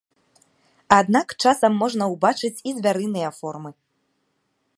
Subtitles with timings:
[0.99, 3.71] Аднак часам можна ўбачыць і звярыныя формы.